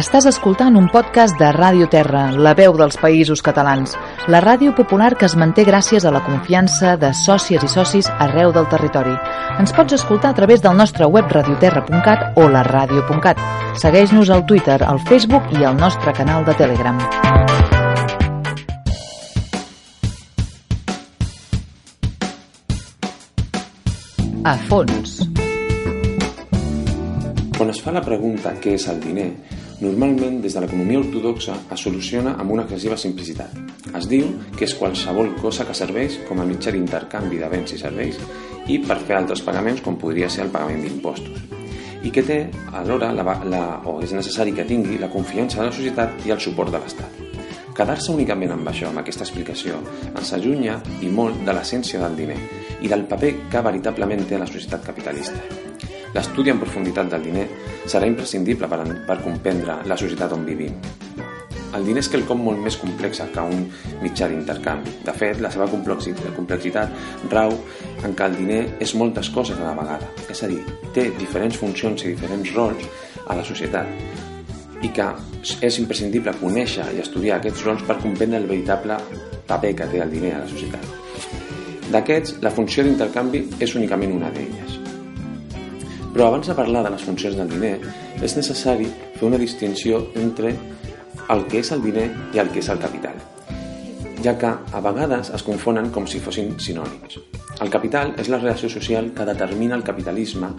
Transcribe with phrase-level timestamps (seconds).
[0.00, 3.92] Estàs escoltant un podcast de Ràdio Terra, la veu dels països catalans,
[4.32, 8.54] la ràdio popular que es manté gràcies a la confiança de sòcies i socis arreu
[8.56, 9.12] del territori.
[9.60, 13.44] Ens pots escoltar a través del nostre web radioterra.cat o la ràdio.cat.
[13.82, 16.96] Segueix-nos al Twitter, al Facebook i al nostre canal de Telegram.
[24.48, 25.18] A fons.
[27.58, 29.34] Quan es fa la pregunta què és el diner,
[29.80, 33.54] normalment des de l'economia ortodoxa es soluciona amb una excessiva simplicitat.
[33.96, 37.80] Es diu que és qualsevol cosa que serveix com a mitjà d'intercanvi de béns i
[37.80, 38.20] serveis
[38.68, 41.48] i per fer altres pagaments com podria ser el pagament d'impostos
[42.04, 42.38] i que té
[42.76, 46.40] alhora la, la, o és necessari que tingui la confiança de la societat i el
[46.40, 47.18] suport de l'Estat.
[47.76, 52.38] Quedar-se únicament amb això, amb aquesta explicació, ens allunya i molt de l'essència del diner
[52.80, 55.69] i del paper que veritablement té la societat capitalista.
[56.14, 57.46] L'estudi en profunditat del diner
[57.86, 60.74] serà imprescindible per, per comprendre la societat on vivim.
[61.70, 63.60] El diner és quelcom molt més complex que un
[64.02, 64.96] mitjà d'intercanvi.
[65.06, 66.96] De fet, la seva complexitat,
[67.30, 67.54] rau
[68.02, 70.10] en què el diner és moltes coses a la vegada.
[70.28, 72.90] És a dir, té diferents funcions i diferents rols
[73.26, 73.86] a la societat
[74.82, 75.06] i que
[75.62, 78.96] és imprescindible conèixer i estudiar aquests rols per comprendre el veritable
[79.46, 80.86] paper que té el diner a la societat.
[81.90, 84.89] D'aquests, la funció d'intercanvi és únicament una d'elles.
[86.20, 87.78] Però abans de parlar de les funcions del diner,
[88.20, 90.50] és necessari fer una distinció entre
[91.32, 93.16] el que és el diner i el que és el capital,
[94.20, 97.16] ja que a vegades es confonen com si fossin sinònims.
[97.64, 100.52] El capital és la relació social que determina el capitalisme,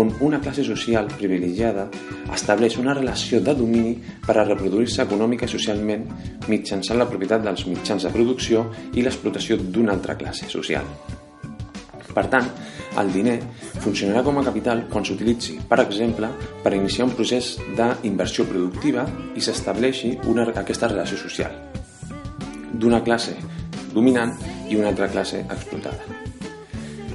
[0.00, 1.90] on una classe social privilegiada
[2.32, 6.08] estableix una relació de domini per a reproduir-se econòmica i socialment
[6.48, 10.88] mitjançant la propietat dels mitjans de producció i l'explotació d'una altra classe social.
[12.12, 12.48] Per tant,
[13.00, 13.38] el diner
[13.80, 16.28] funcionarà com a capital quan s'utilitzi, per exemple,
[16.62, 20.18] per iniciar un procés d'inversió productiva i s'estableixi
[20.62, 21.72] aquesta relació social
[22.72, 23.36] d'una classe
[23.92, 24.32] dominant
[24.68, 26.22] i una altra classe explotada.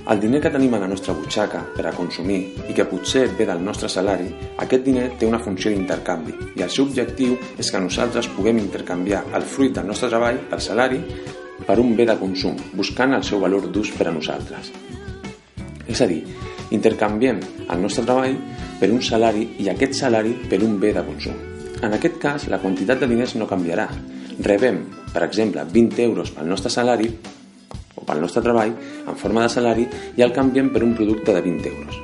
[0.08, 2.38] El diner que tenim a la nostra butxaca per a consumir
[2.70, 4.30] i que potser ve del nostre salari,
[4.64, 9.26] aquest diner té una funció d'intercanvi i el seu objectiu és que nosaltres puguem intercanviar
[9.36, 11.02] el fruit del nostre treball, el salari,
[11.66, 14.72] per un bé de consum, buscant el seu valor d'ús per a nosaltres.
[15.88, 16.22] És a dir,
[16.76, 17.40] intercanviem
[17.72, 18.36] el nostre treball
[18.80, 21.38] per un salari i aquest salari per un bé de consum.
[21.82, 23.88] En aquest cas, la quantitat de diners no canviarà.
[24.44, 27.08] Rebem, per exemple, 20 euros pel nostre salari
[27.96, 28.74] o pel nostre treball
[29.08, 29.88] en forma de salari
[30.18, 32.04] i el canviem per un producte de 20 euros.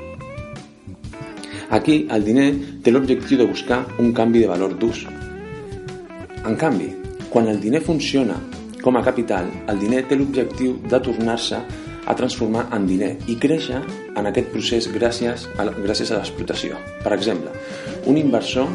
[1.74, 2.50] Aquí, el diner
[2.86, 5.08] té l'objectiu de buscar un canvi de valor d'ús.
[6.46, 6.92] En canvi,
[7.34, 8.38] quan el diner funciona
[8.84, 11.60] com a capital, el diner té l'objectiu de tornar-se
[12.04, 13.80] a transformar en diner i créixer
[14.20, 16.78] en aquest procés gràcies a, gràcies a l'explotació.
[17.04, 17.54] Per exemple,
[18.12, 18.68] un inversor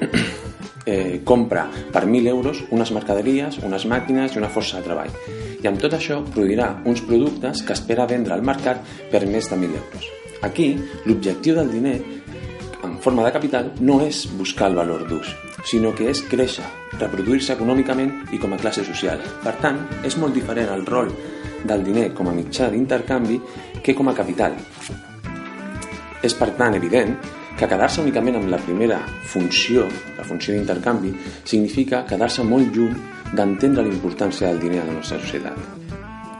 [0.90, 5.14] eh, compra per 1.000 euros unes mercaderies, unes màquines i una força de treball.
[5.60, 9.60] I amb tot això produirà uns productes que espera vendre al mercat per més de
[9.60, 10.10] 1.000 euros.
[10.42, 10.72] Aquí,
[11.06, 11.98] l'objectiu del diner
[12.82, 15.30] en forma de capital no és buscar el valor d'ús,
[15.64, 16.64] sinó que és créixer,
[16.98, 19.20] reproduir-se econòmicament i com a classe social.
[19.44, 21.12] Per tant, és molt diferent el rol
[21.66, 23.40] del diner com a mitjà d'intercanvi
[23.84, 24.56] que com a capital.
[26.22, 27.16] És per tant evident
[27.60, 31.12] que quedar-se únicament amb la primera funció, la funció d'intercanvi,
[31.44, 32.96] significa quedar-se molt lluny
[33.36, 35.60] d'entendre la importància del diner a la nostra societat.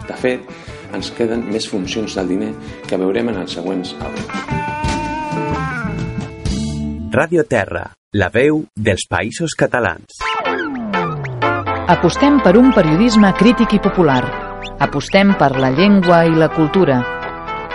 [0.08, 0.48] De fet,
[0.96, 2.54] ens queden més funcions del diner
[2.88, 4.59] que veurem en els següents àudios.
[7.10, 10.20] Ràdio Terra, la veu dels països catalans.
[11.90, 14.20] Apostem per un periodisme crític i popular.
[14.86, 17.00] Apostem per la llengua i la cultura.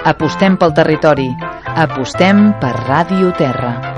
[0.08, 1.28] Apostem pel territori.
[1.84, 3.95] Apostem per Ràdio Terra.